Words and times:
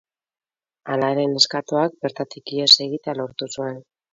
Hala 0.93 1.09
ere, 1.15 1.25
neskatoak 1.35 2.01
bertatik 2.07 2.57
ihes 2.57 2.71
egitea 2.89 3.19
lortu 3.21 3.53
zuen. 3.59 3.83